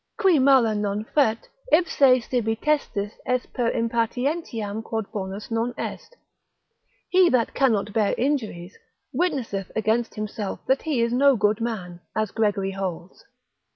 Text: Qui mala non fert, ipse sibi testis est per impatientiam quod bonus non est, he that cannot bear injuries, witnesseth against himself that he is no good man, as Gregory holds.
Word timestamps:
Qui 0.19 0.39
mala 0.39 0.73
non 0.73 1.05
fert, 1.13 1.47
ipse 1.71 2.23
sibi 2.25 2.55
testis 2.55 3.11
est 3.23 3.53
per 3.53 3.69
impatientiam 3.69 4.81
quod 4.83 5.05
bonus 5.11 5.51
non 5.51 5.75
est, 5.77 6.15
he 7.09 7.29
that 7.29 7.53
cannot 7.53 7.93
bear 7.93 8.15
injuries, 8.17 8.75
witnesseth 9.13 9.71
against 9.75 10.15
himself 10.15 10.59
that 10.65 10.81
he 10.81 11.01
is 11.03 11.13
no 11.13 11.35
good 11.35 11.61
man, 11.61 11.99
as 12.15 12.31
Gregory 12.31 12.71
holds. 12.71 13.23